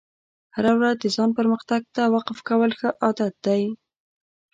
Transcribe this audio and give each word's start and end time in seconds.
هره 0.55 0.71
ورځ 0.77 0.95
د 0.99 1.05
ځان 1.15 1.29
پرمختګ 1.39 1.81
ته 1.95 2.01
وقف 2.15 2.37
کول 2.47 2.71
ښه 2.79 2.89
عادت 3.03 3.33
دی. 3.45 3.63